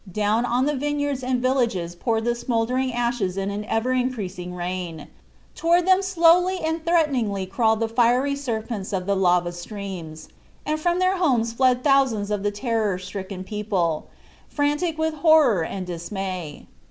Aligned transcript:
Down 0.11 0.45
on 0.45 0.65
the 0.65 0.73
vineyards 0.73 1.21
and 1.23 1.39
villages 1.43 1.93
poured 1.93 2.25
the 2.25 2.33
smothering 2.33 2.91
ashes 2.91 3.37
in 3.37 3.51
an 3.51 3.63
ever 3.65 3.93
increasing 3.93 4.55
rain; 4.55 5.05
toward 5.53 5.85
them 5.85 6.01
slowly 6.01 6.59
and 6.59 6.83
threateningly 6.83 7.45
crawled 7.45 7.79
the 7.81 7.87
fiery 7.87 8.35
serpents 8.35 8.93
of 8.93 9.05
the 9.05 9.15
lava 9.15 9.51
streams; 9.51 10.29
and 10.65 10.79
from 10.79 10.97
their 10.97 11.17
homes 11.17 11.53
fled 11.53 11.83
thousands 11.83 12.31
of 12.31 12.41
the 12.41 12.49
terror 12.49 12.97
stricken 12.97 13.43
people, 13.43 14.07
frantic 14.47 14.97
with 14.97 15.13
horror 15.13 15.63
and 15.63 15.85
dismay. 15.85 16.65